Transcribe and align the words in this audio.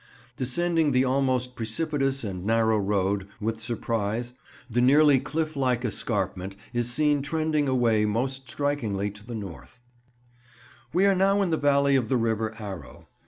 Descending 0.35 0.93
the 0.93 1.05
almost 1.05 1.55
precipitous 1.55 2.23
and 2.23 2.43
narrow 2.43 2.79
road 2.79 3.27
with 3.39 3.61
surprise, 3.61 4.33
the 4.67 4.81
nearly 4.81 5.19
cliff 5.19 5.55
like 5.55 5.85
escarpment 5.85 6.55
is 6.73 6.91
seen 6.91 7.21
trending 7.21 7.67
away 7.69 8.05
most 8.05 8.49
strikingly 8.49 9.11
to 9.11 9.23
the 9.23 9.35
north. 9.35 9.79
[Picture: 9.79 10.09
"Papist 10.09 10.23
Wixford"] 10.23 10.93
We 10.95 11.05
are 11.05 11.15
now 11.15 11.41
in 11.43 11.51
the 11.51 11.57
valley 11.57 11.95
of 11.95 12.09
the 12.09 12.17
river 12.17 12.55
Arrow. 12.57 13.09